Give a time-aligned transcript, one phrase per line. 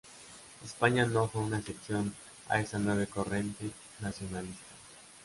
[0.65, 2.15] España no fue una excepción
[2.49, 3.69] a esa nueva corriente
[3.99, 4.65] nacionalista.